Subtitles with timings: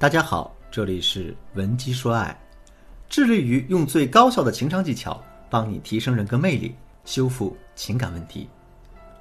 [0.00, 2.40] 大家好，这里是文姬说爱，
[3.08, 6.72] 致力于用最高效的情商技巧帮你提升人格魅力，
[7.04, 8.48] 修复情感问题。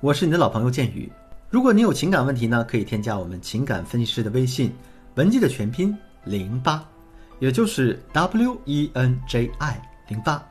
[0.00, 1.08] 我是你的老朋友建宇。
[1.48, 4.74] 如果你有情感问题呢，可以添加我们情感分析师的微信
[5.14, 6.84] 文姬的全拼零八，
[7.38, 10.44] 也就是 W E N J I 零八。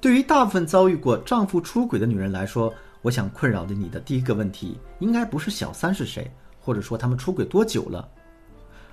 [0.00, 6.28] 对于大部分遭遇过丈夫出轨的女人来说，我想困扰的你的第一个问题，应该不是小三是谁，
[6.60, 8.08] 或者说他们出轨多久了。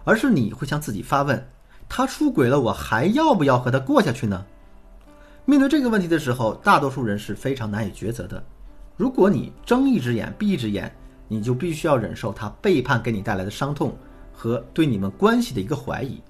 [0.04, 1.48] 而是你会向自己发问：
[1.88, 4.46] 他出轨了，我还要不要和他过下去呢？
[5.46, 8.44] 面对这个问题的时候，大多数人是非常难以抉择的。
[8.98, 10.94] 如果你睁一只眼闭一只眼，
[11.28, 13.96] 你就必须要忍受他背叛给你带来的伤痛
[14.34, 16.22] 和对你们关系的一个怀疑。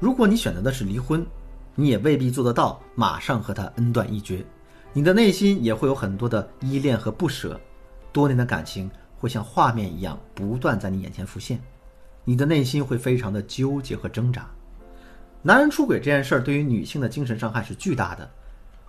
[0.00, 1.26] 如果你选择的是离婚，
[1.74, 4.44] 你也未必做得到马上和他恩断义绝，
[4.92, 7.60] 你的内心也会有很多的依恋和不舍，
[8.12, 11.60] 多年的感情会像画面一样不断在你眼前浮现。
[12.28, 14.46] 你的内心会非常的纠结和挣扎。
[15.40, 18.30] 男人出轨这件事儿对于女性的精神伤害是巨大的。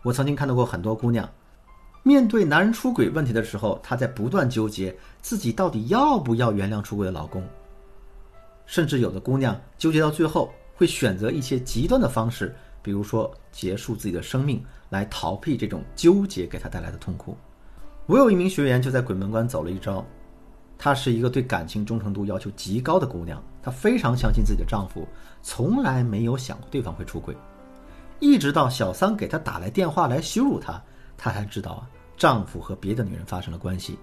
[0.03, 1.29] 我曾经看到过很多姑娘，
[2.03, 7.41] 面对男人出轨问题的时候，她在不断纠结自己到底要不要原谅出轨的老公。
[8.65, 17.37] 甚至有的姑娘纠结到最后，会选择一些极端的方式，比如说结束自己的生命，来逃避这种纠结给她带来的痛苦。
[18.05, 20.05] 我有一名学员就在鬼门关走了一招。
[20.79, 25.05] 她是一个对感情忠诚度要求极高的姑娘，她非常相信自己的丈夫，
[25.43, 27.35] 从来没有想过对方会出轨。
[28.19, 30.81] 一直到小三给她打来电话来羞辱她，
[31.17, 31.83] 她才知道啊，
[32.17, 33.99] 丈夫和别的女人发生了关系。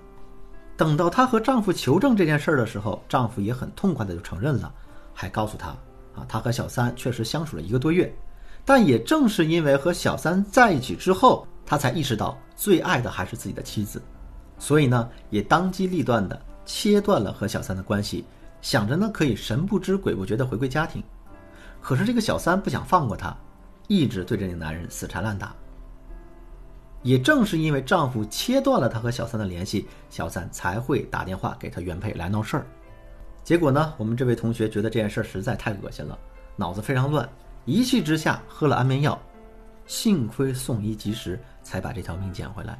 [0.76, 4.70] 等到她和丈夫求证这件事儿的时候，丈夫也很痛快的就承认了，
[5.14, 5.68] 还告诉她
[6.14, 8.14] 啊，她和小三确实相处了一个多月。
[8.66, 14.02] 但也正是因为和小三在一起之后，她才意识到最爱的还是自己的妻子，
[14.58, 16.38] 所以呢，也当机立断的。
[16.66, 18.26] 切断了和小三的关系，
[18.60, 21.02] 想着呢可以神不知鬼不觉的回归家庭，
[21.80, 23.34] 可是这个小三不想放过她，
[23.88, 25.54] 一直对这个男人死缠烂打。
[27.02, 32.66] 也正是因为丈夫切断了她和小三的联系，小三才会打电话给她原配来闹事儿。
[33.44, 36.18] 结果呢，我们这位同学觉得这件事实在太恶心了，
[36.56, 37.28] 脑子非常乱，
[37.64, 39.16] 一气之下喝了安眠药，
[39.86, 42.76] 幸亏送医及时，才把这条命捡回来。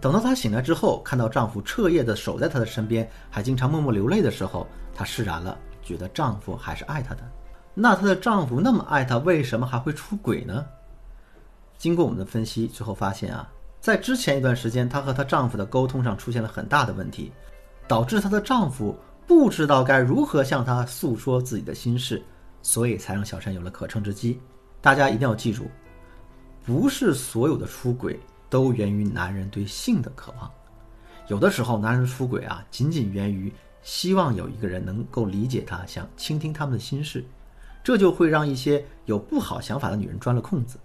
[0.00, 7.22] 等到她醒来之后，看到丈夫彻夜的守在她的身边，还经常默默流泪的时候，她释然了，觉得丈夫还是爱她的。
[7.72, 10.64] 那她的丈夫那么爱她，为什么还会出轨呢？
[11.78, 13.50] 经过我们的分析，最后发现啊，
[13.80, 17.32] 在之前一段时间，她和她丈夫的沟通上出现了很大的问题，
[17.88, 18.96] 导致她的丈夫
[19.26, 22.22] 不知道该如何向她诉说自己的心事，
[22.62, 24.38] 所以才让小山有了可乘之机。
[24.80, 25.70] 大家一定要记住，
[26.64, 28.20] 不是所有的出轨。
[28.54, 30.48] 都源于男人对性的渴望，
[31.26, 37.24] 有的时候男人出轨啊，仅仅源于希望有一个人能够理解他，想倾听他们的心事，
[37.82, 40.78] 这就会让一些有不好想法的女人钻了空子。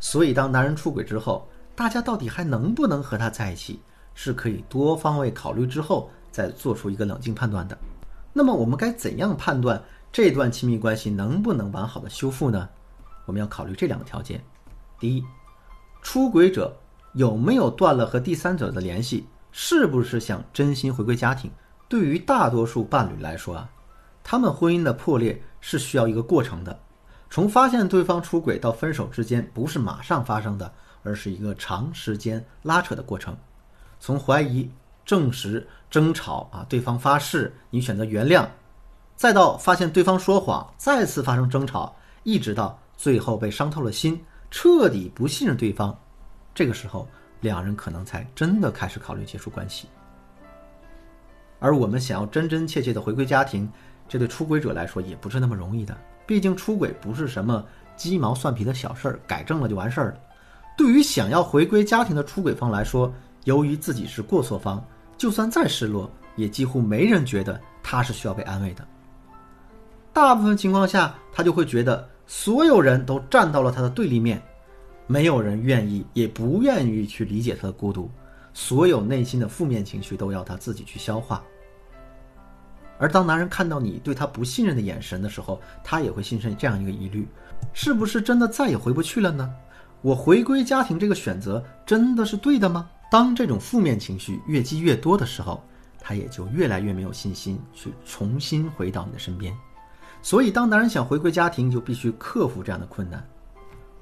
[0.00, 1.46] 所以，当男人出轨之后，
[1.76, 3.78] 大家到底还能不能和他在一起，
[4.12, 7.78] 是可以多方位考虑之后再做出一个冷静判断的。
[8.32, 9.80] 那么，我们该怎样判断
[10.10, 12.68] 这段亲密关系能不能完好的修复呢？
[13.26, 14.42] 我们要考虑这两个条件：
[14.98, 15.24] 第一，
[16.02, 16.76] 出轨者。
[17.16, 19.26] 有没有断了和第三者的联系？
[19.50, 21.50] 是不是想真心回归家庭？
[21.88, 23.70] 对于大多数伴侣来说啊，
[24.22, 26.78] 他们婚姻的破裂是需要一个过程的。
[27.30, 30.70] 从发现对方出轨到分手之间，不是马上发生的，
[31.02, 33.34] 而是一个长时间拉扯的过程。
[33.98, 34.70] 从怀疑、
[35.06, 38.46] 证实、争吵啊，对方发誓，你选择原谅，
[39.14, 45.98] 再到发现对方说谎，再次发生争吵，一直到最后被伤透了心，彻底不信任对方。
[46.56, 47.06] 这个时候，
[47.42, 49.88] 两人可能才真的开始考虑结束关系。
[51.58, 53.70] 而我们想要真真切切的回归家庭，
[54.08, 55.94] 这对出轨者来说也不是那么容易的。
[56.26, 57.62] 毕竟出轨不是什么
[57.94, 60.18] 鸡毛蒜皮的小事儿，改正了就完事儿了。
[60.78, 63.12] 对于想要回归家庭的出轨方来说，
[63.44, 64.82] 由于自己是过错方，
[65.18, 68.82] 就算再失落，也几乎没人觉得他是需要被安慰的。
[70.14, 74.42] 大部分情况下，他就会觉得所有人都站到了他的对立面。
[75.06, 78.10] 没有人愿意，也不愿意去理解他的孤独，
[78.52, 81.42] 所有内心的负面情绪都要他自己去消化。
[82.98, 87.28] 而当男人看到你对他不信任的眼神的时候，他也会心生这样一个疑虑：
[87.72, 89.52] 是不是真的再也回不去了呢？
[90.02, 92.88] 我回归家庭这个选择真的是对的吗？
[93.10, 95.62] 当这种负面情绪越积越多的时候，
[96.00, 99.54] 他也就越来越没有信心去重新回到你的身边。
[100.22, 103.24] 所以，当男人想回归家庭，就必须克服这样的困难。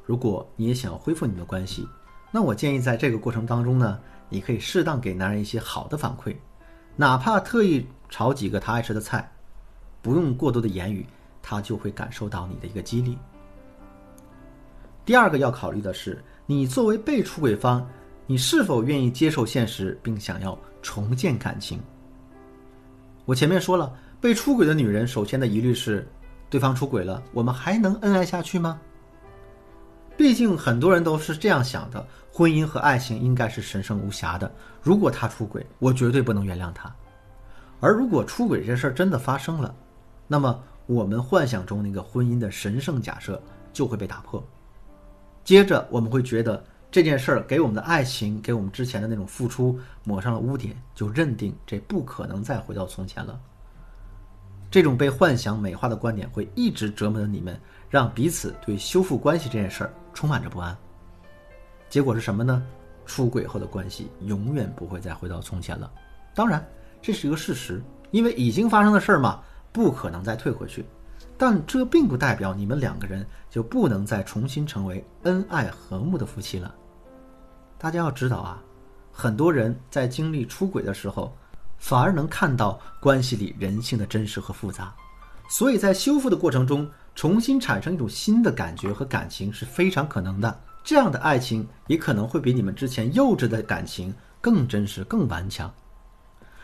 [0.07, 1.89] 如果你也想要恢复你们的关系，
[2.31, 3.99] 那我建议在这个过程当中呢，
[4.29, 6.35] 你可以适当给男人一些好的反馈，
[6.97, 9.33] 哪怕特意炒几个他爱吃的菜，
[10.03, 11.07] 不用过多的言语，
[11.43, 13.17] 他就会感受到你的一个激励。
[15.05, 17.87] 第二个要考虑的是，你作为被出轨方，
[18.27, 21.81] 你是否愿意接受现实，并想要重建感情？
[23.25, 26.07] 我前面说了，被出轨的女人首先的疑虑是，
[26.51, 28.81] 对方出轨了，我们还能恩爱下去吗？
[30.17, 34.51] 毕竟很多人都是这样想的，婚姻和爱情应该是神圣无瑕的。
[34.81, 36.95] 如果他出轨，我绝对不能原谅他。
[37.81, 39.75] 而如果出轨这事儿真的发生了，
[40.29, 44.43] 那么我们幻想中那个婚姻的神圣假设就会被打破。
[45.43, 53.39] 接着我们会觉得这件事儿给我们的爱情，给我们之前的那种付出抹上了污点，就认定这不可能再回到从前了。
[54.75, 57.57] 这种被幻想美化的观点会一直折磨着你们，
[57.89, 60.77] 让彼此对修复关系这件事儿充满着不安。
[61.89, 62.61] 结果是什么呢？
[63.07, 65.89] 出轨后的关系永远不会再回到从前了。
[66.35, 66.67] 当然，
[67.01, 67.81] 这是一个事实，
[68.11, 69.41] 因为已经发生的事儿嘛，
[69.71, 70.85] 不可能再退回去。
[71.39, 76.75] 但这并不代表你们两个人就不能再重新成为恩爱和睦的夫妻了。
[77.79, 78.61] 大家要知道啊，
[79.13, 81.33] 很多人在经历出轨的时候，
[81.79, 84.95] 反而能看到关系里人性的真实和复杂，
[85.49, 90.61] 所以在修复的过程中，重新产生一种新的感觉和感情是非常可能的。
[90.83, 95.73] 这样的爱情也可能会比你们之前幼稚的感情更真实、更顽强。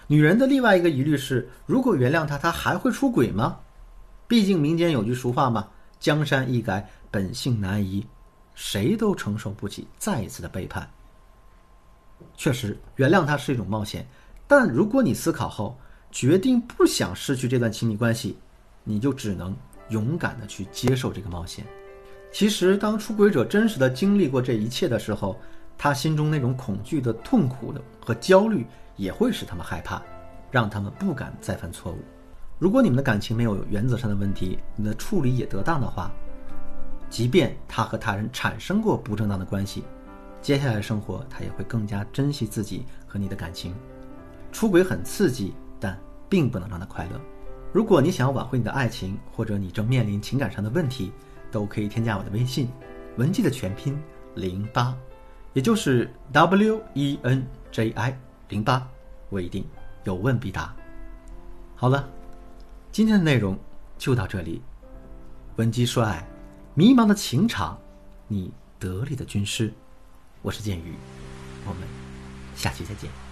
[0.07, 3.59] 女人的另外一个疑虑是：如果原谅他，他还会出轨吗？
[4.27, 5.69] 毕竟民间有句俗话嘛
[5.99, 8.07] ，“江山易改，本性难移”，
[8.55, 10.89] 谁都承受不起再一次的背叛。
[12.37, 14.07] 确实，原谅他是一种冒险，
[14.51, 15.79] 但如果你思考后
[16.11, 18.37] 决定不想失去这段亲密关系，
[18.83, 19.57] 你就只能
[19.91, 21.65] 勇敢的去接受这个冒险。
[22.33, 25.39] 其实，当出轨者真实的经历过这一切的时候，
[25.79, 28.67] 他心中那种恐惧的、痛苦的和焦虑，
[28.97, 30.03] 也会使他们害怕，
[30.51, 31.99] 让他们不敢再犯错误。
[32.59, 36.11] 如果你们的感情没有原则上的问题，你的处理也得当的话，
[37.09, 39.85] 即便他和他人产生过不正当的关系，
[40.43, 43.73] 接下来的生活他也会更加珍惜自己和你的感情。
[44.53, 45.99] 出轨很刺激，但
[46.29, 47.21] 并不能让他快乐。
[47.73, 51.13] 如果你想要挽回你的爱情，或者你正面临情感上的问题，
[51.51, 52.69] 都可以添加我的微信，
[53.17, 53.99] 文姬的全拼
[54.35, 54.97] 零八，
[55.53, 58.19] 也就是 W E N J I
[58.49, 58.87] 零八，
[59.29, 59.65] 我一定
[60.05, 60.75] 有问必答。
[61.77, 62.09] 好了。
[62.93, 63.57] 今天的内容
[63.99, 64.61] 就到这里。
[65.55, 66.27] 文姬说爱，
[66.75, 67.79] 迷茫的情场，
[68.27, 69.73] 你得力的军师。
[70.43, 70.95] 我是剑宇，
[71.69, 71.83] 我们
[72.57, 73.30] 下期再见。